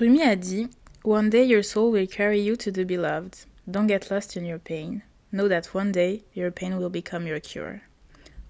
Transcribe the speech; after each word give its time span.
Rumi 0.00 0.22
a 0.22 0.36
dit 0.36 0.70
One 1.04 1.28
day 1.28 1.44
your 1.44 1.62
soul 1.62 1.92
will 1.92 2.06
carry 2.06 2.40
you 2.40 2.56
to 2.56 2.72
the 2.72 2.82
beloved. 2.82 3.44
Don't 3.70 3.86
get 3.86 4.10
lost 4.10 4.38
in 4.38 4.46
your 4.46 4.58
pain. 4.58 5.02
Know 5.30 5.48
that 5.48 5.74
one 5.74 5.92
day 5.92 6.22
your 6.32 6.50
pain 6.50 6.78
will 6.78 6.88
become 6.88 7.26
your 7.26 7.40
cure. 7.40 7.82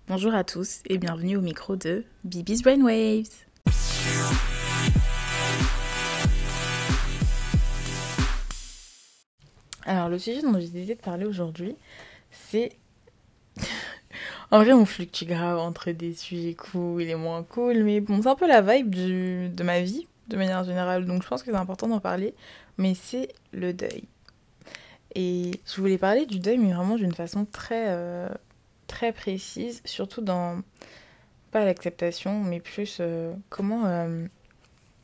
Bonjour 0.06 0.32
à 0.34 0.44
tous 0.44 0.82
et 0.88 0.98
bienvenue 0.98 1.36
au 1.36 1.40
micro 1.40 1.74
de 1.74 2.04
Bibi's 2.22 2.62
Brainwaves. 2.62 3.44
Alors 9.84 10.09
le 10.11 10.20
sujet 10.20 10.43
dont 10.43 10.61
j'ai 10.61 10.68
décidé 10.68 10.95
de 10.95 11.00
parler 11.00 11.24
aujourd'hui, 11.24 11.74
c'est... 12.30 12.70
en 14.52 14.62
vrai 14.62 14.72
on 14.72 14.84
fluctue 14.84 15.24
grave 15.24 15.59
entre 15.59 15.90
des 15.90 16.14
sujets 16.14 16.54
cool 16.54 17.02
et 17.02 17.16
moins 17.16 17.43
cool, 17.43 17.82
mais 17.82 18.00
bon 18.00 18.22
c'est 18.22 18.29
un 18.29 18.36
peu 18.36 18.46
la 18.46 18.62
vibe 18.62 18.95
de 18.95 19.62
ma 19.64 19.80
vie 19.80 20.06
de 20.29 20.36
manière 20.36 20.64
générale, 20.64 21.04
donc 21.04 21.23
je 21.23 21.29
pense 21.29 21.43
que 21.43 21.50
c'est 21.50 21.57
important 21.57 21.89
d'en 21.89 22.00
parler, 22.00 22.34
mais 22.79 22.94
c'est 22.94 23.29
le 23.53 23.72
deuil. 23.72 24.04
Et 25.14 25.61
je 25.67 25.81
voulais 25.81 25.98
parler 25.98 26.26
du 26.26 26.39
deuil, 26.39 26.58
mais 26.58 26.72
vraiment 26.72 26.96
d'une 26.96 27.14
façon 27.14 27.45
très, 27.45 27.86
euh, 27.89 28.29
très 28.86 29.12
précise, 29.12 29.82
surtout 29.85 30.22
dans, 30.22 30.62
pas 31.50 31.64
l'acceptation, 31.64 32.41
mais 32.41 32.61
plus 32.61 32.98
euh, 33.00 33.34
comment 33.50 33.86
euh, 33.86 34.27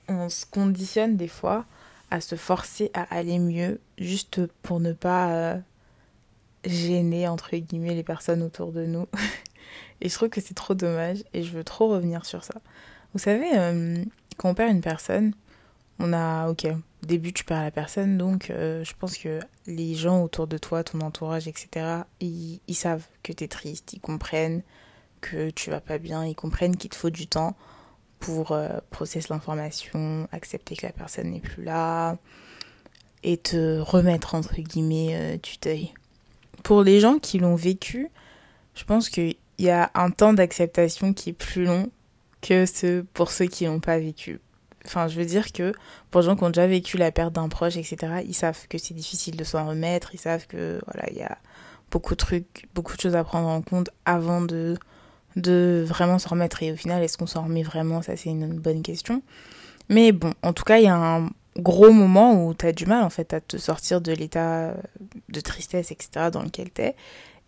on 0.08 0.28
se 0.28 0.46
conditionne 0.46 1.16
des 1.16 1.28
fois 1.28 1.66
à 2.10 2.22
se 2.22 2.36
forcer 2.36 2.90
à 2.94 3.02
aller 3.14 3.38
mieux, 3.38 3.80
juste 3.98 4.40
pour 4.62 4.80
ne 4.80 4.92
pas 4.92 5.58
gêner, 6.64 7.28
entre 7.28 7.54
guillemets, 7.54 7.94
les 7.94 8.02
personnes 8.02 8.42
autour 8.42 8.72
de 8.72 8.86
nous. 8.86 9.06
et 10.00 10.08
je 10.08 10.14
trouve 10.14 10.30
que 10.30 10.40
c'est 10.40 10.54
trop 10.54 10.72
dommage, 10.72 11.22
et 11.34 11.42
je 11.42 11.50
veux 11.50 11.64
trop 11.64 11.88
revenir 11.88 12.24
sur 12.24 12.44
ça. 12.44 12.54
Vous 13.12 13.18
savez, 13.18 13.50
quand 14.38 14.50
on 14.50 14.54
perd 14.54 14.72
une 14.72 14.80
personne, 14.80 15.34
on 15.98 16.12
a, 16.12 16.48
ok, 16.48 16.66
au 17.02 17.06
début 17.06 17.32
tu 17.32 17.44
perds 17.44 17.62
la 17.62 17.70
personne, 17.70 18.16
donc 18.16 18.50
euh, 18.50 18.82
je 18.84 18.94
pense 18.98 19.18
que 19.18 19.40
les 19.66 19.94
gens 19.94 20.22
autour 20.22 20.46
de 20.46 20.56
toi, 20.56 20.82
ton 20.84 21.00
entourage, 21.00 21.48
etc., 21.48 22.02
ils, 22.20 22.60
savent 22.74 23.06
que 23.22 23.32
tu 23.32 23.44
es 23.44 23.48
triste, 23.48 23.92
ils 23.92 24.00
comprennent 24.00 24.62
que 25.20 25.50
tu 25.50 25.70
vas 25.70 25.80
pas 25.80 25.98
bien, 25.98 26.24
ils 26.24 26.36
comprennent 26.36 26.76
qu'il 26.76 26.90
te 26.90 26.96
faut 26.96 27.10
du 27.10 27.26
temps 27.26 27.56
pour 28.20 28.52
euh, 28.52 28.68
processer 28.90 29.28
l'information, 29.30 30.28
accepter 30.32 30.76
que 30.76 30.86
la 30.86 30.92
personne 30.92 31.30
n'est 31.30 31.40
plus 31.40 31.64
là 31.64 32.16
et 33.24 33.36
te 33.36 33.80
remettre 33.80 34.36
entre 34.36 34.54
guillemets 34.54 35.10
euh, 35.12 35.36
du 35.36 35.58
deuil. 35.60 35.92
Pour 36.62 36.82
les 36.84 37.00
gens 37.00 37.18
qui 37.18 37.38
l'ont 37.38 37.56
vécu, 37.56 38.08
je 38.74 38.84
pense 38.84 39.08
qu'il 39.08 39.36
y 39.58 39.70
a 39.70 39.90
un 39.94 40.10
temps 40.10 40.32
d'acceptation 40.32 41.12
qui 41.12 41.30
est 41.30 41.34
plus 41.34 41.64
long 41.64 41.90
que 42.48 43.00
pour 43.12 43.30
ceux 43.30 43.46
qui 43.46 43.66
n'ont 43.66 43.80
pas 43.80 43.98
vécu. 43.98 44.40
Enfin, 44.86 45.08
je 45.08 45.18
veux 45.18 45.26
dire 45.26 45.52
que 45.52 45.72
pour 46.10 46.20
les 46.20 46.26
gens 46.26 46.36
qui 46.36 46.44
ont 46.44 46.50
déjà 46.50 46.66
vécu 46.66 46.96
la 46.96 47.12
perte 47.12 47.34
d'un 47.34 47.48
proche, 47.48 47.76
etc., 47.76 48.22
ils 48.24 48.34
savent 48.34 48.66
que 48.68 48.78
c'est 48.78 48.94
difficile 48.94 49.36
de 49.36 49.44
s'en 49.44 49.66
remettre, 49.66 50.14
ils 50.14 50.20
savent 50.20 50.46
que 50.46 50.80
voilà, 50.86 51.10
il 51.10 51.18
y 51.18 51.22
a 51.22 51.36
beaucoup 51.90 52.14
de 52.14 52.18
trucs, 52.18 52.66
beaucoup 52.74 52.96
de 52.96 53.00
choses 53.00 53.16
à 53.16 53.24
prendre 53.24 53.48
en 53.48 53.60
compte 53.60 53.90
avant 54.06 54.40
de, 54.40 54.76
de 55.36 55.84
vraiment 55.86 56.18
s'en 56.18 56.30
remettre. 56.30 56.62
Et 56.62 56.72
au 56.72 56.76
final, 56.76 57.02
est-ce 57.02 57.18
qu'on 57.18 57.26
s'en 57.26 57.44
remet 57.44 57.62
vraiment? 57.62 58.00
Ça, 58.00 58.16
c'est 58.16 58.30
une 58.30 58.58
bonne 58.58 58.82
question. 58.82 59.22
Mais 59.90 60.12
bon, 60.12 60.32
en 60.42 60.52
tout 60.52 60.64
cas, 60.64 60.78
il 60.78 60.84
y 60.84 60.88
a 60.88 60.96
un 60.96 61.30
gros 61.58 61.90
moment 61.90 62.46
où 62.46 62.54
tu 62.54 62.66
as 62.66 62.72
du 62.72 62.86
mal 62.86 63.02
en 63.02 63.10
fait 63.10 63.34
à 63.34 63.40
te 63.40 63.56
sortir 63.56 64.00
de 64.00 64.12
l'état 64.12 64.74
de 65.28 65.40
tristesse, 65.40 65.90
etc., 65.90 66.30
dans 66.32 66.42
lequel 66.42 66.70
tu 66.72 66.82
es. 66.82 66.96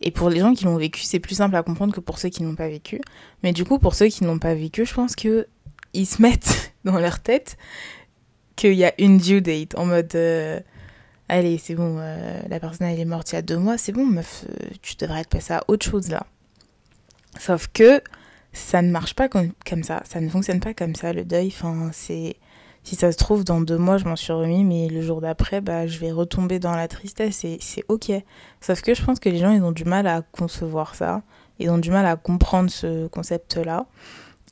Et 0.00 0.10
pour 0.10 0.30
les 0.30 0.40
gens 0.40 0.54
qui 0.54 0.64
l'ont 0.64 0.76
vécu, 0.76 1.02
c'est 1.02 1.20
plus 1.20 1.34
simple 1.34 1.56
à 1.56 1.62
comprendre 1.62 1.94
que 1.94 2.00
pour 2.00 2.18
ceux 2.18 2.30
qui 2.30 2.42
n'ont 2.42 2.54
pas 2.54 2.68
vécu. 2.68 3.00
Mais 3.42 3.52
du 3.52 3.64
coup, 3.64 3.78
pour 3.78 3.94
ceux 3.94 4.06
qui 4.06 4.24
n'ont 4.24 4.38
pas 4.38 4.54
vécu, 4.54 4.86
je 4.86 4.94
pense 4.94 5.14
que 5.14 5.46
ils 5.92 6.06
se 6.06 6.22
mettent 6.22 6.72
dans 6.84 6.98
leur 6.98 7.20
tête 7.20 7.56
qu'il 8.56 8.74
y 8.74 8.84
a 8.84 8.92
une 8.98 9.18
due 9.18 9.40
date 9.40 9.76
en 9.76 9.86
mode 9.86 10.14
euh, 10.14 10.60
allez 11.28 11.56
c'est 11.56 11.74
bon 11.74 11.96
euh, 11.98 12.40
la 12.48 12.60
personne 12.60 12.88
elle 12.88 13.00
est 13.00 13.04
morte 13.04 13.32
il 13.32 13.36
y 13.36 13.38
a 13.38 13.42
deux 13.42 13.56
mois 13.56 13.78
c'est 13.78 13.92
bon 13.92 14.04
meuf 14.04 14.44
euh, 14.48 14.66
tu 14.82 14.96
devrais 14.96 15.20
être 15.20 15.30
passé 15.30 15.54
à 15.54 15.62
autre 15.68 15.86
chose 15.86 16.08
là. 16.08 16.26
Sauf 17.38 17.68
que 17.72 18.02
ça 18.52 18.82
ne 18.82 18.90
marche 18.90 19.14
pas 19.14 19.28
comme, 19.28 19.52
comme 19.68 19.84
ça. 19.84 20.02
Ça 20.04 20.20
ne 20.20 20.28
fonctionne 20.28 20.58
pas 20.60 20.74
comme 20.74 20.96
ça 20.96 21.12
le 21.12 21.24
deuil. 21.24 21.48
Enfin 21.48 21.90
c'est 21.92 22.36
si 22.82 22.96
ça 22.96 23.12
se 23.12 23.16
trouve, 23.16 23.44
dans 23.44 23.60
deux 23.60 23.78
mois, 23.78 23.98
je 23.98 24.04
m'en 24.06 24.16
suis 24.16 24.32
remis, 24.32 24.64
mais 24.64 24.88
le 24.88 25.02
jour 25.02 25.20
d'après, 25.20 25.60
bah, 25.60 25.86
je 25.86 25.98
vais 25.98 26.12
retomber 26.12 26.58
dans 26.58 26.74
la 26.74 26.88
tristesse 26.88 27.44
et 27.44 27.58
c'est 27.60 27.84
ok. 27.88 28.10
Sauf 28.60 28.80
que 28.80 28.94
je 28.94 29.04
pense 29.04 29.20
que 29.20 29.28
les 29.28 29.38
gens, 29.38 29.52
ils 29.52 29.62
ont 29.62 29.72
du 29.72 29.84
mal 29.84 30.06
à 30.06 30.22
concevoir 30.22 30.94
ça. 30.94 31.22
Ils 31.58 31.70
ont 31.70 31.78
du 31.78 31.90
mal 31.90 32.06
à 32.06 32.16
comprendre 32.16 32.70
ce 32.70 33.06
concept-là. 33.08 33.86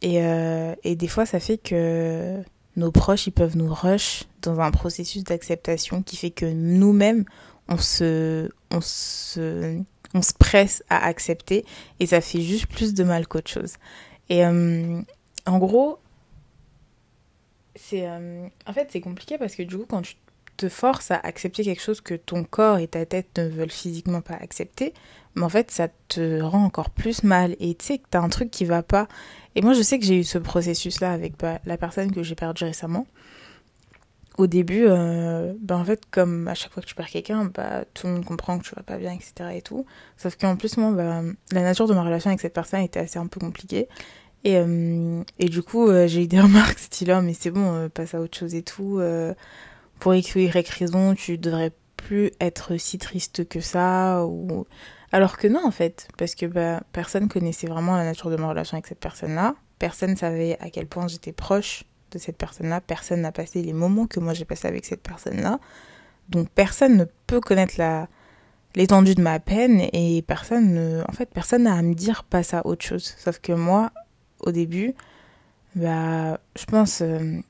Et, 0.03 0.23
euh, 0.23 0.75
et 0.85 0.95
des 0.95 1.09
fois, 1.09 1.25
ça 1.27 1.41
fait 1.41 1.59
que 1.59 2.43
nos 2.77 2.93
proches, 2.93 3.27
ils 3.27 3.33
peuvent 3.33 3.57
nous 3.57 3.73
rush 3.73 4.25
dans 4.43 4.61
un 4.61 4.71
processus 4.71 5.25
d'acceptation 5.25 6.03
qui 6.03 6.17
fait 6.17 6.31
que 6.31 6.47
nous-mêmes, 6.47 7.25
on 7.69 7.79
se, 7.79 8.51
on 8.71 8.81
se, 8.81 9.81
on 10.15 10.23
se 10.23 10.33
presse 10.33 10.83
à 10.89 11.05
accepter 11.05 11.65
et 12.01 12.07
ça 12.07 12.21
fait 12.21 12.41
juste 12.41 12.67
plus 12.67 12.95
de 12.95 13.05
mal 13.05 13.27
qu'autre 13.27 13.51
chose. 13.51 13.75
Et 14.29 14.45
euh, 14.45 15.01
en 15.47 15.59
gros, 15.59 15.99
c'est 17.79 18.09
euh, 18.09 18.47
en 18.67 18.73
fait 18.73 18.89
c'est 18.91 19.01
compliqué 19.01 19.39
parce 19.39 19.55
que 19.55 19.63
du 19.63 19.77
coup 19.77 19.87
quand 19.89 20.03
tu 20.03 20.17
te 20.57 20.69
forces 20.69 21.11
à 21.11 21.17
accepter 21.17 21.63
quelque 21.63 21.83
chose 21.83 22.01
que 22.01 22.15
ton 22.15 22.45
corps 22.45 22.79
et 22.79 22.89
ta 22.89 23.07
tête 23.07 23.39
ne 23.39 23.49
veulent 23.49 23.71
physiquement 23.71 24.21
pas 24.21 24.35
accepter, 24.35 24.93
mais 25.37 25.43
en 25.43 25.49
fait 25.49 25.71
ça 25.71 25.89
te 26.09 26.41
rend 26.41 26.65
encore 26.65 26.91
plus 26.91 27.23
mal 27.23 27.57
et 27.61 27.75
tu 27.75 27.87
sais 27.87 27.99
que 27.99 28.07
t'as 28.11 28.21
un 28.21 28.29
truc 28.29 28.51
qui 28.51 28.65
va 28.65 28.83
pas. 28.83 29.07
Et 29.55 29.63
moi 29.63 29.73
je 29.73 29.83
sais 29.83 29.99
que 29.99 30.05
j'ai 30.05 30.19
eu 30.19 30.25
ce 30.25 30.39
processus 30.39 31.01
là 31.01 31.13
avec 31.13 31.35
la 31.43 31.77
personne 31.77 32.13
que 32.13 32.23
j'ai 32.23 32.35
perdue 32.35 32.65
récemment. 32.65 33.07
Au 34.37 34.47
début, 34.47 34.85
euh, 34.87 35.53
bah, 35.61 35.77
en 35.77 35.85
fait 35.85 36.03
comme 36.13 36.47
à 36.47 36.55
chaque 36.55 36.71
fois 36.71 36.81
que 36.81 36.87
tu 36.87 36.95
perds 36.95 37.11
quelqu'un, 37.11 37.47
bah 37.47 37.85
tout 37.93 38.07
le 38.07 38.13
monde 38.15 38.25
comprend 38.25 38.57
que 38.59 38.65
tu 38.65 38.75
vas 38.75 38.85
pas 38.85 38.97
bien, 38.97 39.13
etc. 39.13 39.51
et 39.55 39.63
tout. 39.63 39.85
Sauf 40.17 40.37
qu'en 40.37 40.55
plus 40.55 40.77
moi, 40.77 40.93
bah, 40.93 41.23
la 41.51 41.63
nature 41.63 41.89
de 41.89 41.95
ma 41.95 42.05
relation 42.05 42.31
avec 42.31 42.41
cette 42.41 42.55
personne 42.55 42.81
était 42.81 43.01
assez 43.01 43.19
un 43.19 43.27
peu 43.27 43.41
compliquée 43.41 43.89
et, 44.49 44.57
euh, 44.57 45.23
et 45.39 45.49
du 45.51 45.63
coup, 45.63 45.89
euh, 45.89 46.07
j'ai 46.07 46.25
eu 46.25 46.27
des 46.27 46.41
remarques 46.49 46.79
style, 46.79 47.15
oh, 47.17 47.21
mais 47.21 47.35
c'est 47.35 47.51
bon, 47.51 47.75
euh, 47.75 47.89
passe 47.89 48.15
à 48.15 48.21
autre 48.21 48.37
chose 48.37 48.55
et 48.55 48.63
tout. 48.63 49.01
pour 49.99 50.15
écrire 50.15 50.57
Y 50.57 50.69
raison, 50.71 51.15
tu 51.15 51.39
devrais 51.39 51.73
plus 51.97 52.31
être 52.41 52.77
si 52.79 52.99
triste 52.99 53.47
que 53.49 53.61
ça. 53.61 54.25
Ou... 54.25 54.67
Alors 55.13 55.37
que 55.37 55.49
non, 55.49 55.67
en 55.67 55.71
fait, 55.71 56.09
parce 56.17 56.35
que 56.35 56.47
bah, 56.47 56.83
personne 56.93 57.29
connaissait 57.29 57.67
vraiment 57.67 57.97
la 57.97 58.05
nature 58.05 58.31
de 58.31 58.37
ma 58.37 58.49
relation 58.49 58.77
avec 58.77 58.87
cette 58.87 59.01
personne-là. 59.01 59.55
Personne 59.79 60.17
savait 60.17 60.57
à 60.61 60.71
quel 60.71 60.87
point 60.87 61.09
j'étais 61.09 61.33
proche 61.33 61.85
de 62.11 62.19
cette 62.19 62.39
personne-là. 62.39 62.81
Personne 62.81 63.21
n'a 63.21 63.33
passé 63.33 63.63
les 63.63 63.73
moments 63.73 64.07
que 64.07 64.19
moi 64.19 64.33
j'ai 64.33 64.45
passé 64.45 64.67
avec 64.67 64.87
cette 64.87 65.03
personne-là. 65.03 65.61
Donc 66.31 66.49
personne 66.51 66.97
ne 66.97 67.05
peut 67.27 67.41
connaître 67.41 67.75
la 67.79 68.09
l'étendue 68.75 69.15
de 69.15 69.23
ma 69.23 69.41
peine 69.41 69.89
et 69.93 70.23
personne 70.23 70.75
ne... 70.75 71.03
en 71.09 71.13
fait 71.13 71.31
personne 71.31 71.65
n'a 71.65 71.75
à 71.75 71.83
me 71.83 71.95
dire 71.95 72.25
passe 72.25 72.55
à 72.55 72.67
autre 72.67 72.85
chose. 72.85 73.15
Sauf 73.19 73.41
que 73.41 73.53
moi, 73.53 73.93
au 74.41 74.53
début, 74.53 74.95
bah, 75.75 76.41
je 76.57 76.65
pense, 76.65 77.03
euh, 77.03 77.41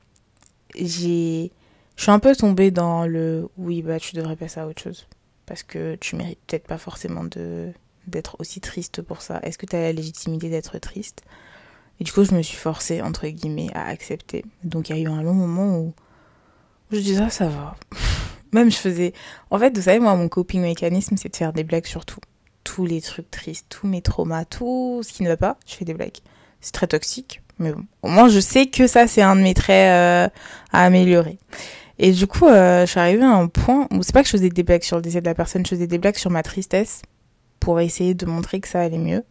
j'ai, 0.75 1.53
je 1.97 2.03
suis 2.03 2.11
un 2.11 2.19
peu 2.19 2.35
tombée 2.35 2.71
dans 2.71 3.07
le 3.07 3.49
oui, 3.57 3.83
bah, 3.83 3.99
tu 3.99 4.17
devrais 4.17 4.37
passer 4.37 4.61
à 4.61 4.67
autre 4.67 4.83
chose. 4.83 5.07
Parce 5.47 5.63
que 5.63 5.97
tu 5.97 6.17
mérites 6.17 6.39
peut-être 6.47 6.67
pas 6.67 6.79
forcément 6.79 7.25
de, 7.25 7.73
d'être 8.07 8.37
aussi 8.39 8.61
triste 8.61 9.03
pour 9.03 9.23
ça. 9.23 9.41
Est-ce 9.43 9.59
que 9.59 9.67
tu 9.67 9.77
as 9.77 9.81
la 9.81 9.93
légitimité 9.93 10.51
d'être 10.51 10.79
triste? 10.79 11.23
Et 12.01 12.05
du 12.05 12.13
coup, 12.13 12.25
je 12.25 12.35
me 12.35 12.43
suis 12.43 12.57
forcée, 12.57 13.03
entre 13.03 13.27
guillemets, 13.27 13.71
à 13.75 13.87
accepter. 13.87 14.45
Donc, 14.63 14.89
il 14.89 14.97
y 14.97 14.99
a 14.99 15.03
eu 15.03 15.09
un 15.09 15.23
long 15.23 15.35
moment 15.35 15.79
où 15.79 15.95
je 16.91 16.99
disais, 16.99 17.23
ah, 17.23 17.31
ça 17.31 17.49
va. 17.49 17.77
Même 18.53 18.71
je 18.71 18.77
faisais. 18.77 19.13
En 19.51 19.59
fait, 19.59 19.77
vous 19.77 19.83
savez, 19.83 19.99
moi, 19.99 20.15
mon 20.17 20.29
coping 20.29 20.63
mécanisme, 20.63 21.17
c'est 21.17 21.29
de 21.29 21.37
faire 21.37 21.53
des 21.53 21.65
blagues 21.65 21.87
sur 21.87 22.05
tout. 22.05 22.21
Tous 22.65 22.87
les 22.87 23.01
trucs 23.01 23.31
tristes, 23.31 23.67
tous 23.69 23.87
mes 23.87 24.03
traumas, 24.03 24.45
tout 24.45 25.03
ce 25.03 25.13
qui 25.13 25.23
ne 25.23 25.29
va 25.29 25.37
pas, 25.37 25.59
je 25.67 25.75
fais 25.75 25.85
des 25.85 25.95
blagues. 25.95 26.19
C'est 26.61 26.73
très 26.73 26.87
toxique. 26.87 27.43
Mais 27.59 27.73
bon, 27.73 27.85
au 28.03 28.09
moins 28.09 28.29
je 28.29 28.41
sais 28.41 28.67
que 28.67 28.87
ça 28.87 29.07
c'est 29.07 29.23
un 29.23 29.37
de 29.37 29.41
mes 29.43 29.55
traits 29.55 29.91
euh, 29.91 30.29
à 30.73 30.85
améliorer. 30.85 31.39
Et 31.99 32.13
du 32.13 32.27
coup, 32.27 32.47
euh, 32.47 32.87
je 32.87 32.91
suis 32.91 33.01
arrivée 33.01 33.25
à 33.25 33.33
un 33.33 33.49
point 33.49 33.89
où 33.91 34.03
c'est 34.03 34.13
pas 34.13 34.23
que 34.23 34.27
je 34.27 34.33
faisais 34.33 34.49
des 34.49 34.63
blagues 34.63 34.85
sur 34.85 34.97
le 34.97 35.03
décès 35.03 35.21
de 35.21 35.27
la 35.27 35.35
personne, 35.35 35.65
je 35.65 35.71
faisais 35.71 35.89
des 35.89 35.99
blagues 35.99 36.17
sur 36.17 36.31
ma 36.31 36.43
tristesse 36.43 37.03
pour 37.59 37.81
essayer 37.81 38.15
de 38.15 38.25
montrer 38.25 38.61
que 38.61 38.69
ça 38.69 38.81
allait 38.81 38.99
mieux. 38.99 39.25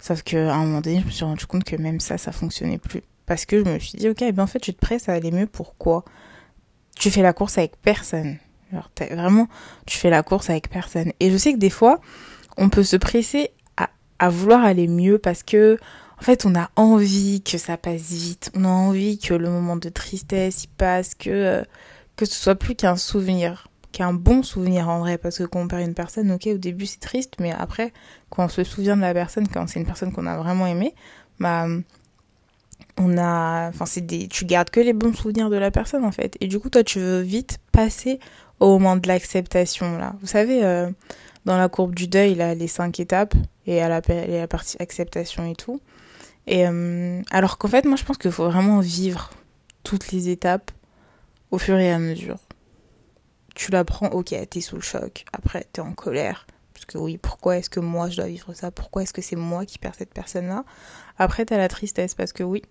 Sauf 0.00 0.22
qu'à 0.22 0.54
un 0.54 0.64
moment 0.64 0.80
donné, 0.80 1.00
je 1.00 1.06
me 1.06 1.10
suis 1.10 1.24
rendu 1.24 1.46
compte 1.46 1.64
que 1.64 1.76
même 1.76 2.00
ça, 2.00 2.16
ça 2.16 2.32
fonctionnait 2.32 2.78
plus. 2.78 3.02
Parce 3.26 3.44
que 3.44 3.62
je 3.62 3.70
me 3.70 3.78
suis 3.78 3.98
dit, 3.98 4.08
ok, 4.08 4.24
ben 4.32 4.40
en 4.40 4.46
fait, 4.46 4.58
tu 4.58 4.72
te 4.72 4.80
presses 4.80 5.08
à 5.08 5.12
aller 5.12 5.30
mieux, 5.30 5.46
pourquoi? 5.46 6.04
Tu 6.96 7.10
fais 7.10 7.22
la 7.22 7.32
course 7.32 7.58
avec 7.58 7.76
personne. 7.80 8.38
Vraiment, 8.98 9.48
tu 9.86 9.98
fais 9.98 10.10
la 10.10 10.22
course 10.22 10.50
avec 10.50 10.68
personne. 10.68 11.12
Et 11.20 11.30
je 11.30 11.36
sais 11.36 11.52
que 11.52 11.58
des 11.58 11.70
fois, 11.70 12.00
on 12.56 12.68
peut 12.70 12.82
se 12.82 12.96
presser 12.96 13.50
à 14.18 14.30
vouloir 14.30 14.64
aller 14.64 14.86
mieux 14.86 15.18
parce 15.18 15.42
que 15.42 15.78
en 16.18 16.22
fait, 16.22 16.46
on 16.46 16.54
a 16.54 16.70
envie 16.76 17.42
que 17.42 17.58
ça 17.58 17.76
passe 17.76 18.12
vite. 18.12 18.50
On 18.54 18.64
a 18.64 18.68
envie 18.68 19.18
que 19.18 19.34
le 19.34 19.50
moment 19.50 19.76
de 19.76 19.88
tristesse 19.88 20.64
il 20.64 20.68
passe, 20.68 21.14
que 21.14 21.30
euh, 21.30 21.62
que 22.16 22.24
ce 22.24 22.34
soit 22.34 22.54
plus 22.54 22.76
qu'un 22.76 22.96
souvenir, 22.96 23.68
qu'un 23.92 24.12
bon 24.12 24.42
souvenir 24.42 24.88
en 24.88 25.00
vrai. 25.00 25.18
Parce 25.18 25.38
que 25.38 25.44
quand 25.44 25.60
on 25.60 25.68
perd 25.68 25.82
une 25.82 25.94
personne, 25.94 26.30
ok, 26.30 26.46
au 26.46 26.58
début 26.58 26.86
c'est 26.86 27.00
triste, 27.00 27.34
mais 27.40 27.52
après, 27.52 27.92
quand 28.30 28.44
on 28.44 28.48
se 28.48 28.64
souvient 28.64 28.96
de 28.96 29.02
la 29.02 29.14
personne, 29.14 29.48
quand 29.48 29.66
c'est 29.68 29.80
une 29.80 29.86
personne 29.86 30.12
qu'on 30.12 30.26
a 30.26 30.36
vraiment 30.36 30.66
aimée, 30.66 30.94
bah 31.40 31.66
on 32.96 33.18
a, 33.18 33.68
enfin 33.68 33.86
c'est 33.86 34.06
des, 34.06 34.28
tu 34.28 34.44
gardes 34.44 34.70
que 34.70 34.80
les 34.80 34.92
bons 34.92 35.14
souvenirs 35.14 35.50
de 35.50 35.56
la 35.56 35.70
personne 35.70 36.04
en 36.04 36.12
fait. 36.12 36.36
Et 36.40 36.46
du 36.46 36.60
coup, 36.60 36.70
toi, 36.70 36.84
tu 36.84 37.00
veux 37.00 37.20
vite 37.20 37.58
passer 37.72 38.20
au 38.60 38.78
moment 38.78 38.96
de 38.96 39.08
l'acceptation 39.08 39.98
là. 39.98 40.14
Vous 40.20 40.26
savez, 40.26 40.64
euh, 40.64 40.90
dans 41.44 41.56
la 41.56 41.68
courbe 41.68 41.94
du 41.94 42.08
deuil, 42.08 42.34
là, 42.34 42.54
les 42.54 42.68
cinq 42.68 43.00
étapes 43.00 43.34
et 43.66 43.82
à 43.82 43.88
la, 43.88 44.48
partie 44.48 44.76
acceptation 44.80 45.50
et 45.50 45.54
tout. 45.54 45.80
Et 46.46 46.66
euh, 46.66 47.22
alors 47.30 47.58
qu'en 47.58 47.68
fait, 47.68 47.84
moi, 47.84 47.96
je 47.96 48.04
pense 48.04 48.18
qu'il 48.18 48.32
faut 48.32 48.44
vraiment 48.44 48.80
vivre 48.80 49.30
toutes 49.82 50.12
les 50.12 50.28
étapes 50.28 50.70
au 51.50 51.58
fur 51.58 51.78
et 51.78 51.92
à 51.92 51.98
mesure. 51.98 52.38
Tu 53.54 53.70
la 53.70 53.84
prends, 53.84 54.08
ok, 54.08 54.34
t'es 54.50 54.60
sous 54.60 54.76
le 54.76 54.82
choc. 54.82 55.24
Après, 55.32 55.66
t'es 55.72 55.80
en 55.80 55.92
colère. 55.92 56.46
Parce 56.72 56.86
que 56.86 56.98
oui, 56.98 57.18
pourquoi 57.18 57.56
est-ce 57.56 57.70
que 57.70 57.80
moi 57.80 58.10
je 58.10 58.16
dois 58.16 58.26
vivre 58.26 58.52
ça? 58.52 58.70
Pourquoi 58.70 59.02
est-ce 59.02 59.12
que 59.12 59.22
c'est 59.22 59.36
moi 59.36 59.64
qui 59.64 59.78
perds 59.78 59.94
cette 59.94 60.12
personne-là? 60.12 60.64
Après, 61.18 61.44
t'as 61.44 61.56
la 61.56 61.68
tristesse 61.68 62.14
parce 62.14 62.32
que 62.32 62.42
oui, 62.42 62.62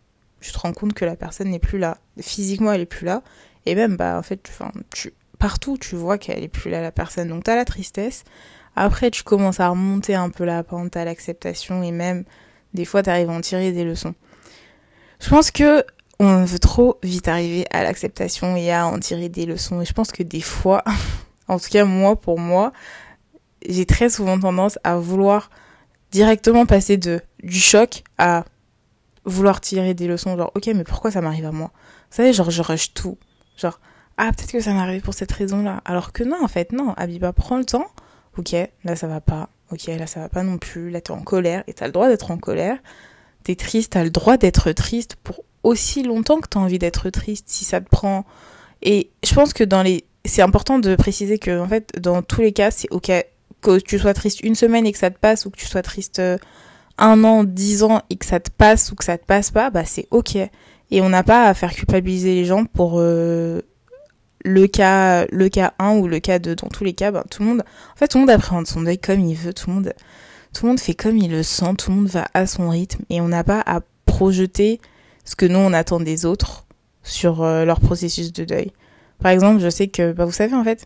tu 0.42 0.52
te 0.52 0.60
rends 0.60 0.74
compte 0.74 0.94
que 0.94 1.06
la 1.06 1.16
personne 1.16 1.50
n'est 1.50 1.60
plus 1.60 1.80
là. 1.80 1.98
Physiquement, 2.20 2.74
elle 2.74 2.82
est 2.82 2.86
plus 2.86 3.06
là. 3.06 3.24
Et 3.66 3.76
même, 3.76 3.96
bah, 3.96 4.18
en 4.20 4.22
fait, 4.22 4.44
tu, 4.92 5.14
partout, 5.40 5.78
tu 5.78 5.96
vois 5.96 6.18
qu'elle 6.18 6.44
est 6.44 6.50
plus 6.50 6.70
là, 6.70 6.82
la 6.82 6.92
personne. 6.92 7.30
Donc, 7.30 7.46
t'as 7.46 7.56
la 7.56 7.66
tristesse. 7.66 8.26
Après, 8.76 9.12
tu 9.12 9.24
commences 9.24 9.60
à 9.60 9.70
remonter 9.70 10.16
un 10.16 10.30
peu 10.30 10.46
la 10.46 10.64
pente 10.64 10.98
à 10.98 11.06
l'acceptation 11.06 11.84
et 11.84 11.92
même, 11.92 12.24
des 12.74 12.86
fois, 12.86 13.04
t'arrives 13.04 13.30
à 13.30 13.34
en 13.34 13.42
tirer 13.42 13.72
des 13.72 13.84
leçons. 13.84 14.16
Je 15.20 15.30
pense 15.30 15.52
que 15.52 15.86
on 16.20 16.46
veut 16.46 16.60
trop 16.60 17.00
vite 17.04 17.28
arriver 17.28 17.66
à 17.72 17.84
l'acceptation 17.84 18.56
et 18.56 18.72
à 18.72 18.88
en 18.88 19.00
tirer 19.00 19.30
des 19.30 19.46
leçons. 19.46 19.82
Et 19.82 19.86
je 19.86 19.94
pense 19.94 20.12
que 20.12 20.24
des 20.24 20.42
fois, 20.42 20.84
en 21.48 21.60
tout 21.60 21.70
cas, 21.70 21.86
moi, 21.86 22.20
pour 22.20 22.40
moi, 22.40 22.72
j'ai 23.68 23.86
très 23.86 24.10
souvent 24.10 24.40
tendance 24.40 24.80
à 24.84 24.98
vouloir 24.98 25.50
directement 26.12 26.66
passer 26.66 26.98
de 26.98 27.22
du 27.42 27.60
choc 27.60 28.04
à 28.18 28.46
vouloir 29.26 29.62
tirer 29.62 29.94
des 29.94 30.08
leçons, 30.08 30.38
genre, 30.38 30.52
ok, 30.56 30.68
mais 30.68 30.84
pourquoi 30.84 31.12
ça 31.12 31.22
m'arrive 31.22 31.46
à 31.46 31.52
moi? 31.52 31.72
Vous 32.10 32.18
savez, 32.18 32.34
genre, 32.34 32.52
je 32.52 32.62
rush 32.62 32.94
tout. 32.94 33.18
Genre, 33.58 33.80
ah, 34.18 34.32
peut-être 34.32 34.52
que 34.52 34.60
ça 34.60 34.74
m'arrive 34.74 35.02
pour 35.02 35.14
cette 35.14 35.32
raison-là. 35.32 35.82
Alors 35.86 36.12
que 36.12 36.24
non, 36.24 36.44
en 36.44 36.48
fait, 36.48 36.72
non. 36.72 36.94
Abiba, 36.98 37.34
prends 37.34 37.58
le 37.58 37.66
temps. 37.66 37.88
Ok, 38.38 38.56
là, 38.84 38.96
ça 38.96 39.08
va 39.08 39.22
pas. 39.22 39.50
Ok, 39.72 39.86
là, 39.88 40.08
ça 40.08 40.20
va 40.20 40.30
pas 40.30 40.44
non 40.44 40.58
plus. 40.58 40.90
Là, 40.90 41.02
t'es 41.02 41.12
en 41.12 41.22
colère. 41.22 41.64
Et 41.68 41.74
t'as 41.74 41.86
le 41.86 41.92
droit 41.92 42.08
d'être 42.08 42.32
en 42.32 42.38
colère. 42.38 42.78
T'es 43.44 43.56
triste, 43.56 43.94
t'as 43.94 44.04
le 44.04 44.10
droit 44.10 44.38
d'être 44.38 44.72
triste 44.72 45.16
pour 45.24 45.44
aussi 45.64 46.04
longtemps 46.04 46.40
que 46.40 46.48
t'as 46.48 46.60
envie 46.60 46.80
d'être 46.80 47.10
triste, 47.10 47.46
si 47.50 47.66
ça 47.66 47.82
te 47.82 47.90
prend. 47.90 48.26
Et 48.82 49.12
je 49.24 49.34
pense 49.34 49.54
que 49.54 49.64
dans 49.64 49.84
les. 49.84 50.06
C'est 50.26 50.42
important 50.42 50.80
de 50.80 50.96
préciser 50.96 51.38
que, 51.38 51.60
en 51.60 51.68
fait, 51.68 51.92
dans 52.00 52.22
tous 52.22 52.42
les 52.42 52.54
cas, 52.54 52.72
c'est 52.72 52.88
ok 52.92 53.12
que 53.62 53.80
tu 53.80 54.00
sois 54.00 54.14
triste 54.14 54.42
une 54.42 54.56
semaine 54.56 54.86
et 54.86 54.92
que 54.92 54.98
ça 54.98 55.10
te 55.10 55.18
passe, 55.18 55.46
ou 55.46 55.50
que 55.50 55.58
tu 55.58 55.66
sois 55.66 55.82
triste 55.82 56.20
euh, 56.20 56.38
un 56.98 57.24
an, 57.24 57.44
dix 57.44 57.84
ans 57.84 58.02
et 58.10 58.16
que 58.16 58.26
ça 58.26 58.40
te 58.40 58.52
passe 58.52 58.92
ou 58.92 58.96
que 58.96 59.04
ça 59.04 59.18
te 59.18 59.26
passe 59.26 59.52
pas, 59.52 59.70
bah 59.70 59.86
c'est 59.86 60.08
ok. 60.12 60.36
Et 60.36 61.02
on 61.02 61.10
n'a 61.10 61.24
pas 61.24 61.46
à 61.46 61.54
faire 61.54 61.74
culpabiliser 61.74 62.36
les 62.36 62.46
gens 62.46 62.66
pour 62.66 62.96
euh, 62.98 63.62
le 64.44 64.68
cas 64.68 65.26
le 65.32 65.50
cas 65.50 65.74
1 65.80 65.98
ou 65.98 66.08
le 66.08 66.20
cas 66.20 66.40
2. 66.40 66.56
Dans 66.56 66.68
tous 66.68 66.84
les 66.84 66.94
cas, 66.94 67.12
bah, 67.12 67.24
tout 67.30 67.42
le 67.42 67.50
monde 67.50 67.62
en 67.62 67.98
fait 67.98 68.08
tout 68.08 68.18
le 68.18 68.22
monde 68.22 68.30
appréhende 68.30 68.68
son 68.68 68.82
deuil 68.82 68.98
comme 68.98 69.22
il 69.22 69.36
veut, 69.36 69.54
tout 69.54 69.70
le 69.70 69.76
monde 69.76 69.94
tout 70.54 70.66
le 70.66 70.70
monde 70.70 70.80
fait 70.80 70.94
comme 70.94 71.18
il 71.18 71.32
le 71.32 71.44
sent, 71.44 71.74
tout 71.78 71.92
le 71.92 71.98
monde 71.98 72.08
va 72.08 72.28
à 72.34 72.46
son 72.46 72.70
rythme 72.70 73.04
et 73.10 73.22
on 73.22 73.28
n'a 73.28 73.44
pas 73.44 73.62
à 73.66 73.82
projeter 74.06 74.80
ce 75.26 75.36
que 75.36 75.46
nous 75.46 75.60
on 75.60 75.74
attend 75.74 76.00
des 76.00 76.26
autres 76.26 76.66
sur 77.02 77.44
euh, 77.44 77.66
leur 77.66 77.80
processus 77.80 78.32
de 78.32 78.46
deuil. 78.46 78.72
Par 79.20 79.32
exemple, 79.32 79.62
je 79.62 79.70
sais 79.70 79.88
que 79.88 80.12
bah 80.12 80.26
vous 80.26 80.32
savez 80.32 80.54
en 80.54 80.64
fait 80.64 80.86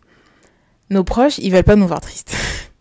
nos 0.90 1.04
proches, 1.04 1.38
ils 1.40 1.52
veulent 1.52 1.64
pas 1.64 1.76
nous 1.76 1.88
voir 1.88 2.02
tristes. 2.02 2.34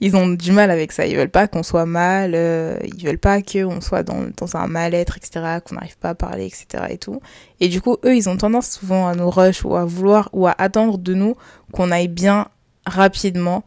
ils 0.00 0.16
ont 0.16 0.28
du 0.28 0.52
mal 0.52 0.70
avec 0.70 0.92
ça. 0.92 1.06
Ils 1.06 1.16
veulent 1.16 1.30
pas 1.30 1.48
qu'on 1.48 1.62
soit 1.62 1.86
mal, 1.86 2.32
euh, 2.34 2.78
ils 2.84 3.04
veulent 3.04 3.18
pas 3.18 3.42
qu'on 3.42 3.80
soit 3.80 4.02
dans, 4.02 4.26
dans 4.36 4.56
un 4.56 4.66
mal-être, 4.66 5.16
etc., 5.16 5.58
qu'on 5.64 5.74
n'arrive 5.74 5.98
pas 5.98 6.10
à 6.10 6.14
parler, 6.14 6.46
etc. 6.46 6.84
et 6.90 6.98
tout. 6.98 7.20
Et 7.60 7.68
du 7.68 7.80
coup, 7.80 7.96
eux, 8.04 8.16
ils 8.16 8.28
ont 8.28 8.36
tendance 8.36 8.70
souvent 8.70 9.08
à 9.08 9.14
nous 9.14 9.30
rush 9.30 9.64
ou 9.64 9.74
à 9.76 9.84
vouloir 9.84 10.30
ou 10.32 10.46
à 10.46 10.54
attendre 10.58 10.98
de 10.98 11.14
nous 11.14 11.34
qu'on 11.72 11.90
aille 11.90 12.08
bien 12.08 12.48
rapidement 12.86 13.64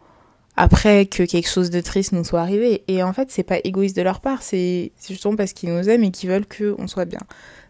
après 0.57 1.05
que 1.05 1.23
quelque 1.23 1.49
chose 1.49 1.69
de 1.69 1.81
triste 1.81 2.11
nous 2.11 2.23
soit 2.23 2.41
arrivé. 2.41 2.83
Et 2.87 3.03
en 3.03 3.13
fait, 3.13 3.31
c'est 3.31 3.43
pas 3.43 3.59
égoïste 3.63 3.95
de 3.95 4.01
leur 4.01 4.21
part, 4.21 4.41
c'est 4.41 4.91
justement 5.07 5.35
parce 5.35 5.53
qu'ils 5.53 5.73
nous 5.73 5.89
aiment 5.89 6.03
et 6.03 6.11
qu'ils 6.11 6.29
veulent 6.29 6.45
qu'on 6.45 6.87
soit 6.87 7.05
bien. 7.05 7.21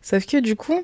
Sauf 0.01 0.25
que 0.25 0.37
du 0.37 0.55
coup, 0.55 0.83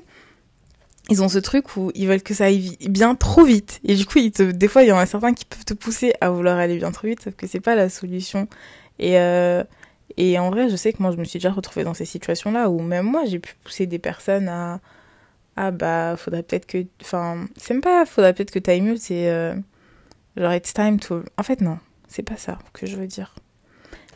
ils 1.08 1.22
ont 1.22 1.28
ce 1.28 1.38
truc 1.38 1.76
où 1.76 1.90
ils 1.94 2.06
veulent 2.06 2.22
que 2.22 2.34
ça 2.34 2.44
aille 2.44 2.76
bien 2.88 3.14
trop 3.14 3.44
vite. 3.44 3.80
Et 3.84 3.94
du 3.94 4.04
coup, 4.04 4.18
des 4.20 4.68
fois, 4.68 4.82
il 4.82 4.88
y 4.88 4.92
en 4.92 4.98
a 4.98 5.06
certains 5.06 5.32
qui 5.32 5.44
peuvent 5.44 5.64
te 5.64 5.74
pousser 5.74 6.12
à 6.20 6.30
vouloir 6.30 6.58
aller 6.58 6.76
bien 6.76 6.92
trop 6.92 7.06
vite, 7.06 7.22
sauf 7.22 7.34
que 7.34 7.46
c'est 7.46 7.60
pas 7.60 7.74
la 7.74 7.88
solution. 7.88 8.48
Et, 8.98 9.18
euh, 9.18 9.64
et 10.16 10.38
en 10.38 10.50
vrai, 10.50 10.68
je 10.68 10.76
sais 10.76 10.92
que 10.92 11.02
moi, 11.02 11.10
je 11.12 11.16
me 11.16 11.24
suis 11.24 11.38
déjà 11.38 11.50
retrouvée 11.50 11.84
dans 11.84 11.94
ces 11.94 12.04
situations-là 12.04 12.68
où 12.68 12.80
même 12.80 13.06
moi, 13.06 13.24
j'ai 13.24 13.38
pu 13.38 13.54
pousser 13.64 13.86
des 13.86 13.98
personnes 13.98 14.48
à, 14.48 14.80
ah 15.56 15.70
bah, 15.70 16.16
faudrait 16.16 16.42
peut-être 16.42 16.66
que, 16.66 16.84
enfin, 17.00 17.46
c'est 17.56 17.74
même 17.74 17.80
pas, 17.80 18.04
faudrait 18.06 18.34
peut-être 18.34 18.50
que 18.50 18.58
t'ailles 18.58 18.82
mieux, 18.82 18.96
c'est, 18.96 19.28
euh, 19.28 19.54
genre, 20.36 20.52
it's 20.52 20.74
time 20.74 21.00
to, 21.00 21.22
en 21.38 21.42
fait, 21.42 21.60
non, 21.60 21.78
c'est 22.06 22.22
pas 22.22 22.36
ça 22.36 22.58
que 22.72 22.86
je 22.86 22.96
veux 22.96 23.06
dire. 23.06 23.34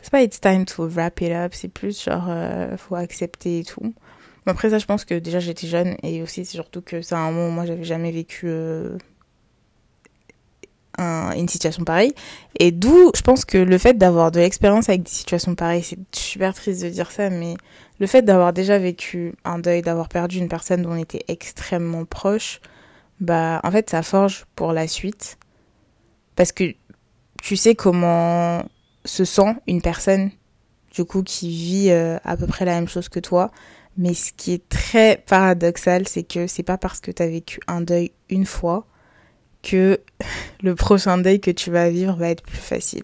C'est 0.01 0.11
pas 0.11 0.21
it's 0.21 0.39
time 0.39 0.65
to 0.65 0.87
wrap 0.87 1.21
it 1.21 1.31
up, 1.31 1.53
c'est 1.53 1.69
plus 1.69 2.03
genre, 2.03 2.25
euh, 2.29 2.77
faut 2.77 2.95
accepter 2.95 3.59
et 3.59 3.63
tout. 3.63 3.93
Après 4.45 4.69
ça, 4.69 4.77
je 4.77 4.85
pense 4.85 5.05
que 5.05 5.15
déjà 5.15 5.39
j'étais 5.39 5.67
jeune 5.67 5.95
et 6.03 6.21
aussi 6.21 6.45
c'est 6.45 6.55
surtout 6.55 6.81
que 6.81 7.01
c'est 7.01 7.15
un 7.15 7.31
moment 7.31 7.47
où 7.47 7.51
moi 7.51 7.65
j'avais 7.65 7.83
jamais 7.83 8.11
vécu 8.11 8.47
euh, 8.47 8.97
une 10.99 11.47
situation 11.47 11.83
pareille. 11.83 12.13
Et 12.59 12.71
d'où 12.71 13.11
je 13.15 13.21
pense 13.21 13.45
que 13.45 13.57
le 13.57 13.77
fait 13.77 13.93
d'avoir 13.93 14.31
de 14.31 14.39
l'expérience 14.39 14.89
avec 14.89 15.03
des 15.03 15.11
situations 15.11 15.55
pareilles, 15.55 15.83
c'est 15.83 15.99
super 16.15 16.53
triste 16.53 16.83
de 16.83 16.89
dire 16.89 17.11
ça, 17.11 17.29
mais 17.29 17.55
le 17.99 18.07
fait 18.07 18.21
d'avoir 18.21 18.53
déjà 18.53 18.77
vécu 18.77 19.33
un 19.45 19.59
deuil, 19.59 19.81
d'avoir 19.81 20.09
perdu 20.09 20.37
une 20.37 20.49
personne 20.49 20.81
dont 20.81 20.91
on 20.91 20.97
était 20.97 21.23
extrêmement 21.27 22.05
proche, 22.05 22.59
bah 23.19 23.61
en 23.63 23.71
fait 23.71 23.89
ça 23.89 24.03
forge 24.03 24.45
pour 24.55 24.73
la 24.73 24.87
suite. 24.87 25.37
Parce 26.35 26.51
que 26.51 26.75
tu 27.41 27.55
sais 27.55 27.75
comment 27.75 28.63
se 29.05 29.25
sent 29.25 29.55
une 29.67 29.81
personne 29.81 30.31
du 30.93 31.03
coup 31.05 31.23
qui 31.23 31.49
vit 31.49 31.89
euh, 31.89 32.17
à 32.23 32.37
peu 32.37 32.47
près 32.47 32.65
la 32.65 32.73
même 32.73 32.87
chose 32.87 33.09
que 33.09 33.19
toi 33.19 33.51
mais 33.97 34.13
ce 34.13 34.31
qui 34.33 34.53
est 34.53 34.69
très 34.69 35.23
paradoxal, 35.27 36.07
c'est 36.07 36.23
que 36.23 36.47
c'est 36.47 36.63
pas 36.63 36.77
parce 36.77 36.99
que 36.99 37.11
tu 37.11 37.21
as 37.21 37.27
vécu 37.27 37.59
un 37.67 37.81
deuil 37.81 38.11
une 38.29 38.45
fois 38.45 38.87
que 39.61 39.99
le 40.63 40.75
prochain 40.75 41.17
deuil 41.17 41.39
que 41.39 41.51
tu 41.51 41.71
vas 41.71 41.89
vivre 41.89 42.15
va 42.15 42.29
être 42.29 42.43
plus 42.43 42.57
facile. 42.57 43.03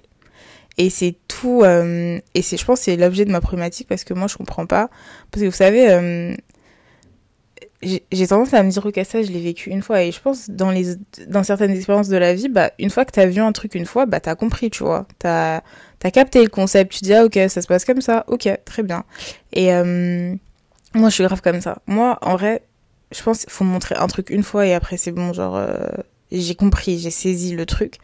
Et 0.77 0.89
c'est 0.89 1.15
tout, 1.27 1.61
euh, 1.63 2.19
et 2.33 2.41
c'est, 2.41 2.55
je 2.57 2.65
pense, 2.65 2.81
c'est 2.81 2.95
l'objet 2.95 3.25
de 3.25 3.31
ma 3.31 3.41
problématique 3.41 3.87
parce 3.87 4.03
que 4.03 4.13
moi 4.13 4.27
je 4.27 4.37
comprends 4.37 4.65
pas. 4.65 4.89
Parce 5.29 5.43
que 5.43 5.49
vous 5.49 5.55
savez, 5.55 5.91
euh, 5.91 6.33
j'ai 7.81 8.27
tendance 8.27 8.53
à 8.53 8.63
me 8.63 8.71
dire, 8.71 8.85
ok, 8.85 8.99
ça 9.05 9.21
je 9.21 9.29
l'ai 9.31 9.41
vécu 9.41 9.69
une 9.71 9.81
fois. 9.81 10.03
Et 10.03 10.11
je 10.11 10.21
pense, 10.21 10.49
dans, 10.49 10.71
les, 10.71 10.95
dans 11.27 11.43
certaines 11.43 11.71
expériences 11.71 12.07
de 12.07 12.17
la 12.17 12.33
vie, 12.33 12.47
bah, 12.47 12.71
une 12.79 12.89
fois 12.89 13.03
que 13.03 13.11
t'as 13.11 13.25
vu 13.25 13.41
un 13.41 13.51
truc 13.51 13.75
une 13.75 13.85
fois, 13.85 14.05
bah, 14.05 14.21
t'as 14.21 14.35
compris, 14.35 14.69
tu 14.69 14.83
vois. 14.83 15.05
T'as 15.19 15.61
as 16.07 16.11
capté 16.11 16.41
le 16.41 16.49
concept, 16.49 16.93
tu 16.93 17.03
dis, 17.03 17.13
ah, 17.13 17.25
ok, 17.25 17.39
ça 17.49 17.61
se 17.61 17.67
passe 17.67 17.85
comme 17.85 18.01
ça, 18.01 18.25
ok, 18.27 18.49
très 18.65 18.83
bien. 18.83 19.03
Et. 19.53 19.73
Euh, 19.73 20.35
moi, 20.95 21.09
je 21.09 21.15
suis 21.15 21.23
grave 21.23 21.41
comme 21.41 21.61
ça. 21.61 21.79
Moi, 21.85 22.17
en 22.21 22.35
vrai, 22.35 22.63
je 23.11 23.21
pense 23.21 23.41
qu'il 23.41 23.51
faut 23.51 23.63
montrer 23.63 23.95
un 23.95 24.07
truc 24.07 24.29
une 24.29 24.43
fois 24.43 24.65
et 24.65 24.73
après 24.73 24.97
c'est 24.97 25.11
bon, 25.11 25.33
genre 25.33 25.55
euh, 25.55 25.87
j'ai 26.31 26.55
compris, 26.55 26.99
j'ai 26.99 27.11
saisi 27.11 27.55
le 27.55 27.65
truc. 27.65 27.97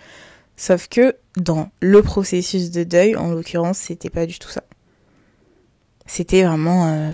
Sauf 0.57 0.87
que 0.87 1.15
dans 1.35 1.69
le 1.81 2.01
processus 2.01 2.71
de 2.71 2.83
deuil, 2.83 3.15
en 3.15 3.31
l'occurrence, 3.31 3.77
c'était 3.77 4.09
pas 4.09 4.25
du 4.25 4.39
tout 4.39 4.49
ça. 4.49 4.63
C'était 6.05 6.43
vraiment 6.43 6.87
euh, 6.87 7.11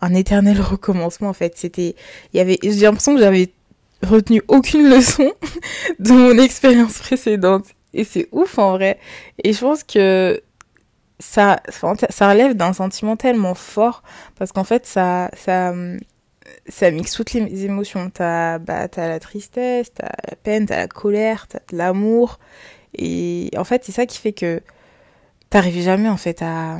un 0.00 0.14
éternel 0.14 0.60
recommencement 0.60 1.30
en 1.30 1.34
fait. 1.34 1.54
C'était, 1.56 1.96
il 2.32 2.36
y 2.36 2.40
avait, 2.40 2.58
j'ai 2.62 2.80
l'impression 2.82 3.14
que 3.14 3.20
j'avais 3.20 3.52
retenu 4.02 4.42
aucune 4.48 4.88
leçon 4.88 5.32
de 5.98 6.12
mon 6.12 6.38
expérience 6.38 6.98
précédente 6.98 7.66
et 7.94 8.04
c'est 8.04 8.28
ouf 8.32 8.58
en 8.58 8.72
vrai. 8.72 8.98
Et 9.44 9.52
je 9.52 9.60
pense 9.60 9.84
que 9.84 10.42
ça, 11.18 11.60
ça 11.68 12.30
relève 12.30 12.54
d'un 12.54 12.72
sentiment 12.72 13.16
tellement 13.16 13.54
fort 13.54 14.02
parce 14.36 14.52
qu'en 14.52 14.64
fait, 14.64 14.86
ça, 14.86 15.30
ça, 15.36 15.74
ça 16.68 16.90
mixe 16.90 17.12
toutes 17.14 17.32
les 17.32 17.64
émotions. 17.64 18.10
T'as, 18.10 18.58
bah, 18.58 18.88
la 18.96 19.20
tristesse, 19.20 19.92
t'as 19.94 20.08
la 20.28 20.36
peine, 20.36 20.66
t'as 20.66 20.78
la 20.78 20.88
colère, 20.88 21.46
t'as 21.48 21.60
de 21.70 21.76
l'amour. 21.76 22.38
Et 22.96 23.50
en 23.56 23.64
fait, 23.64 23.84
c'est 23.84 23.92
ça 23.92 24.06
qui 24.06 24.18
fait 24.18 24.32
que 24.32 24.62
t'arrives 25.50 25.82
jamais, 25.82 26.08
en 26.08 26.16
fait, 26.16 26.42
à, 26.42 26.78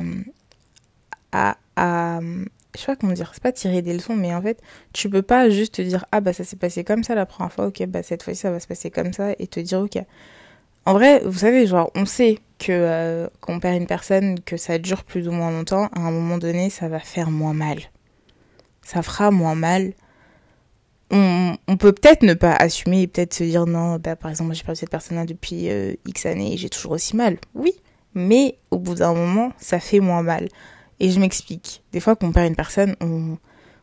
à, 1.31 1.57
à, 1.75 2.19
je 2.21 2.79
sais 2.79 2.85
pas 2.85 2.95
comment 2.95 3.13
dire, 3.13 3.31
c'est 3.33 3.43
pas 3.43 3.51
tirer 3.51 3.81
des 3.81 3.93
leçons, 3.93 4.15
mais 4.15 4.33
en 4.33 4.41
fait, 4.41 4.61
tu 4.93 5.09
peux 5.09 5.21
pas 5.21 5.49
juste 5.49 5.75
te 5.75 5.81
dire, 5.81 6.05
ah, 6.11 6.21
bah, 6.21 6.33
ça 6.33 6.43
s'est 6.43 6.55
passé 6.57 6.83
comme 6.83 7.03
ça 7.03 7.15
la 7.15 7.25
première 7.25 7.51
fois, 7.53 7.67
ok, 7.67 7.85
bah, 7.87 8.03
cette 8.03 8.23
fois-ci, 8.23 8.41
ça 8.41 8.51
va 8.51 8.59
se 8.59 8.67
passer 8.67 8.91
comme 8.91 9.13
ça, 9.13 9.33
et 9.39 9.47
te 9.47 9.59
dire, 9.59 9.79
ok. 9.79 9.97
En 10.85 10.93
vrai, 10.93 11.21
vous 11.25 11.39
savez, 11.39 11.67
genre, 11.67 11.91
on 11.95 12.05
sait 12.05 12.39
que 12.57 12.71
euh, 12.71 13.27
qu'on 13.39 13.59
perd 13.59 13.79
une 13.79 13.87
personne, 13.87 14.39
que 14.39 14.57
ça 14.57 14.77
dure 14.77 15.03
plus 15.03 15.27
ou 15.27 15.31
moins 15.31 15.51
longtemps, 15.51 15.89
à 15.93 15.99
un 15.99 16.11
moment 16.11 16.37
donné, 16.37 16.69
ça 16.69 16.87
va 16.87 16.99
faire 16.99 17.29
moins 17.29 17.53
mal. 17.53 17.79
Ça 18.81 19.01
fera 19.01 19.31
moins 19.31 19.55
mal. 19.55 19.93
On, 21.13 21.77
peut 21.77 21.91
peut-être 21.91 22.23
ne 22.23 22.33
pas 22.33 22.53
assumer 22.53 23.01
et 23.01 23.07
peut-être 23.07 23.33
se 23.33 23.43
dire 23.43 23.65
non, 23.65 23.97
bah, 23.97 24.15
par 24.15 24.31
exemple, 24.31 24.53
j'ai 24.53 24.63
perdu 24.63 24.79
cette 24.79 24.89
personne-là 24.89 25.25
depuis 25.25 25.69
euh, 25.69 25.93
X 26.05 26.25
années 26.25 26.53
et 26.53 26.57
j'ai 26.57 26.69
toujours 26.69 26.93
aussi 26.93 27.15
mal. 27.15 27.37
Oui, 27.53 27.73
mais 28.13 28.57
au 28.71 28.77
bout 28.77 28.95
d'un 28.95 29.13
moment, 29.13 29.51
ça 29.57 29.79
fait 29.79 29.99
moins 29.99 30.23
mal. 30.23 30.47
Et 30.99 31.11
je 31.11 31.19
m'explique. 31.19 31.83
Des 31.91 31.99
fois 31.99 32.15
qu'on 32.15 32.31
perd 32.31 32.47
une 32.47 32.55
personne, 32.55 32.95
on, 33.01 33.37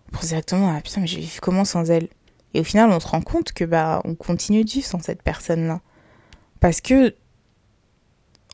on 0.08 0.16
pense 0.16 0.28
directement 0.28 0.74
ah 0.74 0.80
putain 0.80 1.00
mais 1.00 1.06
j'ai 1.06 1.20
vécu 1.20 1.40
comment 1.40 1.64
sans 1.64 1.90
elle? 1.90 2.08
Et 2.54 2.60
au 2.60 2.64
final 2.64 2.90
on 2.90 3.00
se 3.00 3.06
rend 3.06 3.20
compte 3.20 3.52
que 3.52 3.64
bah 3.64 4.00
on 4.04 4.14
continue 4.14 4.64
de 4.64 4.70
vivre 4.70 4.86
sans 4.86 5.00
cette 5.00 5.22
personne 5.22 5.66
là 5.66 5.80
parce 6.60 6.80
que 6.80 7.14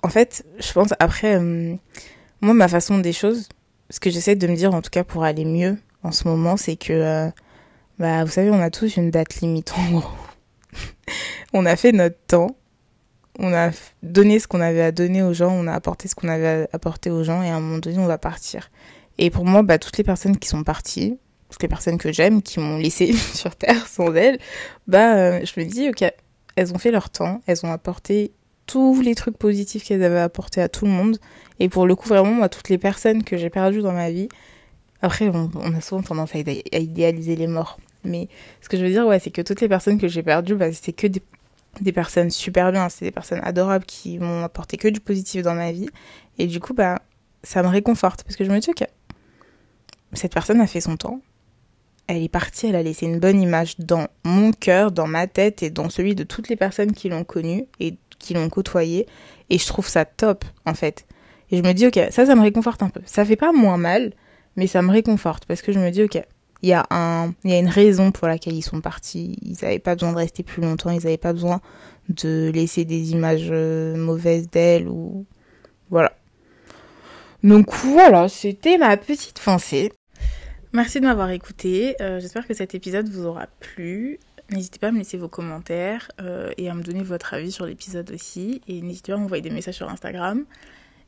en 0.03 0.09
fait 0.09 0.45
je 0.59 0.73
pense 0.73 0.93
après 0.99 1.37
euh, 1.37 1.75
moi 2.41 2.55
ma 2.55 2.69
façon 2.69 2.99
des 2.99 3.13
choses 3.13 3.49
ce 3.91 4.01
que 4.01 4.11
j'essaie 4.11 4.37
de 4.37 4.47
me 4.47 4.57
dire 4.57 4.75
en 4.75 4.83
tout 4.83 4.91
cas 4.91 5.05
pour 5.05 5.25
aller 5.25 5.45
mieux 5.45 5.79
en 6.03 6.13
ce 6.13 6.29
moment 6.29 6.57
c'est 6.57 6.77
que 6.77 6.93
euh, 6.93 7.31
bah 7.99 8.25
vous 8.25 8.31
savez 8.31 8.51
on 8.51 8.61
a 8.61 8.71
tous 8.71 8.97
une 8.97 9.11
date 9.11 9.37
limite 9.37 9.73
en 9.77 9.99
gros. 9.99 10.11
On 11.53 11.67
a 11.67 11.77
fait 11.77 11.93
notre 11.93 12.19
temps. 12.27 12.57
On 13.39 13.53
a 13.53 13.71
donné 14.03 14.39
ce 14.39 14.47
qu'on 14.49 14.61
avait 14.61 14.83
à 14.83 14.93
donner 14.93 15.23
aux 15.23 15.33
gens, 15.33 15.51
on 15.51 15.67
a 15.67 15.73
apporté 15.73 16.07
ce 16.07 16.15
qu'on 16.15 16.29
avait 16.29 16.47
à 16.47 16.69
apporter 16.73 17.11
aux 17.11 17.25
gens, 17.25 17.43
et 17.43 17.51
à 17.51 17.57
un 17.57 17.61
moment 17.61 17.79
donné, 17.79 17.99
on 17.99 18.07
va 18.07 18.19
partir. 18.19 18.71
Et 19.19 19.29
pour 19.31 19.45
moi, 19.45 19.63
bah, 19.63 19.79
toutes 19.79 19.99
les 19.99 20.05
personnes 20.05 20.37
qui 20.37 20.49
sont 20.49 20.63
parties, 20.63 21.19
toutes 21.49 21.63
les 21.63 21.69
personnes 21.69 21.99
que 21.99 22.13
j'aime, 22.13 22.43
qui 22.43 22.61
m'ont 22.61 22.79
laissé 22.79 23.13
sur 23.35 23.57
Terre 23.57 23.89
sans 23.89 24.15
elles, 24.15 24.39
bah, 24.87 25.17
euh, 25.17 25.45
je 25.45 25.61
me 25.61 25.67
dis, 25.67 25.89
ok, 25.89 26.05
elles 26.57 26.73
ont 26.73 26.79
fait 26.79 26.91
leur 26.91 27.11
temps, 27.11 27.43
elles 27.47 27.65
ont 27.65 27.73
apporté 27.73 28.33
tous 28.67 29.01
les 29.01 29.15
trucs 29.15 29.37
positifs 29.37 29.85
qu'elles 29.85 30.03
avaient 30.03 30.21
apporté 30.21 30.61
à 30.61 30.69
tout 30.69 30.87
le 30.87 30.91
monde. 30.91 31.19
Et 31.61 31.69
pour 31.69 31.87
le 31.87 31.95
coup, 31.97 32.09
vraiment, 32.09 32.33
moi, 32.33 32.49
toutes 32.49 32.69
les 32.69 32.79
personnes 32.79 33.23
que 33.23 33.37
j'ai 33.37 33.51
perdues 33.51 33.83
dans 33.83 33.93
ma 33.93 34.11
vie, 34.11 34.29
après, 35.03 35.29
on, 35.29 35.75
a 35.75 35.81
souvent 35.81 36.03
tendance 36.03 36.35
à 36.35 36.39
idéaliser 36.79 37.37
les 37.37 37.47
morts. 37.47 37.79
Mais 38.05 38.29
ce 38.63 38.69
que 38.69 38.77
je 38.79 38.85
veux 38.85 38.91
dire, 38.91 39.07
ouais, 39.07 39.19
c'est 39.19 39.31
que 39.31 39.43
toutes 39.43 39.61
les 39.61 39.69
personnes 39.69 39.99
que 39.99 40.09
j'ai 40.09 40.23
perdues, 40.23 40.55
bah, 40.55 40.73
c'était 40.73 40.93
que 40.93 41.07
des 41.07 41.23
des 41.81 41.93
personnes 41.93 42.31
super 42.31 42.73
bien, 42.73 42.89
c'est 42.89 43.05
des 43.05 43.11
personnes 43.11 43.41
adorables 43.43 43.85
qui 43.85 44.19
m'ont 44.19 44.45
apporté 44.45 44.77
que 44.77 44.89
du 44.89 45.01
positif 45.01 45.43
dans 45.43 45.55
ma 45.55 45.73
vie. 45.73 45.89
Et 46.39 46.47
du 46.47 46.61
coup, 46.61 46.75
bah, 46.75 47.03
ça 47.43 47.63
me 47.63 47.69
réconforte 47.69 48.23
parce 48.23 48.37
que 48.37 48.45
je 48.45 48.51
me 48.51 48.59
dis, 48.59 48.71
ok, 48.71 48.87
cette 50.13 50.33
personne 50.33 50.61
a 50.61 50.67
fait 50.67 50.81
son 50.81 50.97
temps. 50.97 51.21
Elle 52.07 52.23
est 52.23 52.29
partie, 52.29 52.67
elle 52.67 52.77
a 52.77 52.83
laissé 52.83 53.07
une 53.07 53.19
bonne 53.19 53.41
image 53.41 53.79
dans 53.79 54.09
mon 54.25 54.53
cœur, 54.53 54.93
dans 54.93 55.07
ma 55.07 55.27
tête 55.27 55.63
et 55.63 55.71
dans 55.71 55.89
celui 55.89 56.15
de 56.15 56.25
toutes 56.25 56.49
les 56.49 56.57
personnes 56.57 56.93
qui 56.93 57.09
l'ont 57.09 57.25
connue 57.25 57.67
et 57.81 57.97
qui 58.19 58.35
l'ont 58.35 58.49
côtoyée. 58.51 59.07
Et 59.51 59.59
je 59.59 59.67
trouve 59.67 59.89
ça 59.89 60.05
top, 60.05 60.45
en 60.67 60.75
fait. 60.75 61.07
Et 61.51 61.57
je 61.57 61.63
me 61.63 61.73
dis, 61.73 61.87
ok, 61.87 61.99
ça, 62.11 62.27
ça 62.27 62.35
me 62.35 62.43
réconforte 62.43 62.83
un 62.83 62.91
peu. 62.91 63.01
Ça 63.07 63.25
fait 63.25 63.37
pas 63.37 63.53
moins 63.53 63.79
mal, 63.79 64.13
mais 64.57 64.67
ça 64.67 64.83
me 64.83 64.91
réconforte 64.91 65.47
parce 65.47 65.63
que 65.63 65.73
je 65.73 65.79
me 65.79 65.91
dis, 65.91 66.03
ok, 66.03 66.23
il 66.65 66.69
y 66.69 66.73
a 66.73 66.87
un 66.91 67.35
y 67.45 67.53
a 67.53 67.59
une 67.59 67.69
raison 67.69 68.11
pour 68.11 68.27
laquelle 68.27 68.55
ils 68.55 68.63
sont 68.63 68.81
partis 68.81 69.37
ils 69.43 69.59
n'avaient 69.61 69.79
pas 69.79 69.97
besoin 69.97 70.13
de 70.13 70.17
rester 70.17 70.43
plus 70.43 70.63
longtemps 70.63 70.89
ils 70.89 71.05
n'avaient 71.05 71.19
pas 71.19 71.35
besoin 71.35 71.61
de 72.09 72.51
laisser 72.55 72.87
des 72.87 73.13
images 73.13 73.49
euh, 73.51 73.95
mauvaises 73.99 74.49
d'elle 74.49 74.89
ou 74.89 75.27
voilà 75.91 76.13
donc 77.43 77.71
voilà 77.75 78.31
c'était 78.31 78.79
ma 78.79 78.97
petite 78.97 79.41
pensée 79.41 79.93
merci 80.75 81.01
de 81.01 81.07
m'avoir 81.07 81.31
écouté 81.31 81.97
euh, 82.03 82.21
j'espère 82.21 82.47
que 82.47 82.55
cet 82.55 82.75
épisode 82.75 83.09
vous 83.09 83.27
aura 83.27 83.47
plu 83.61 84.21
N'hésitez 84.51 84.79
pas 84.79 84.89
à 84.89 84.93
me 84.93 84.99
laisser 84.99 85.17
vos 85.17 85.29
commentaires 85.29 86.11
euh, 86.21 86.53
et 86.59 86.69
à 86.69 86.75
me 86.75 86.83
donner 86.83 87.03
votre 87.03 87.33
avis 87.33 87.51
sur 87.51 87.65
l'épisode 87.65 88.11
aussi. 88.11 88.61
Et 88.69 88.83
n'hésitez 88.83 89.13
pas 89.13 89.17
à 89.17 89.21
m'envoyer 89.21 89.43
des 89.43 89.51
messages 89.51 89.77
sur 89.77 89.89
Instagram. 89.89 90.45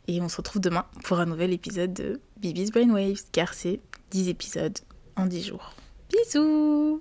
Et 0.08 0.20
on 0.20 0.28
se 0.28 0.38
retrouve 0.38 0.62
demain 0.62 0.86
pour 1.04 1.18
un 1.18 1.26
nouvel 1.26 1.52
épisode 1.52 1.92
de 1.92 2.20
Bibi's 2.38 2.70
Brainwaves, 2.70 3.24
car 3.32 3.52
c'est 3.52 3.80
10 4.10 4.28
épisodes 4.28 4.78
en 5.16 5.26
10 5.26 5.48
jours. 5.48 5.74
Bisous 6.10 7.00